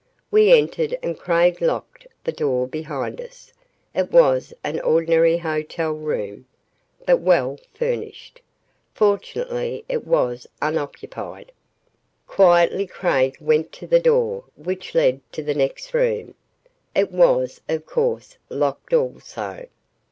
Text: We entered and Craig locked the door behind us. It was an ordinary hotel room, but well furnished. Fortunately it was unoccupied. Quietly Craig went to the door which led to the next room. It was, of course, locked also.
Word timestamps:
We 0.31 0.51
entered 0.51 0.97
and 1.03 1.15
Craig 1.15 1.61
locked 1.61 2.07
the 2.23 2.31
door 2.31 2.65
behind 2.67 3.21
us. 3.21 3.53
It 3.93 4.09
was 4.09 4.51
an 4.63 4.79
ordinary 4.79 5.37
hotel 5.37 5.91
room, 5.91 6.47
but 7.05 7.17
well 7.17 7.59
furnished. 7.75 8.41
Fortunately 8.95 9.85
it 9.87 10.07
was 10.07 10.47
unoccupied. 10.59 11.51
Quietly 12.25 12.87
Craig 12.87 13.37
went 13.39 13.71
to 13.73 13.85
the 13.85 13.99
door 13.99 14.45
which 14.55 14.95
led 14.95 15.19
to 15.33 15.43
the 15.43 15.53
next 15.53 15.93
room. 15.93 16.33
It 16.95 17.11
was, 17.11 17.61
of 17.69 17.85
course, 17.85 18.39
locked 18.49 18.95
also. 18.95 19.67